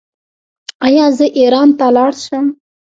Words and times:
ایا 0.87 1.05
زه 1.17 1.25
ایران 1.39 1.69
ته 1.79 1.85
لاړ 1.95 2.13
شم؟ 2.23 2.45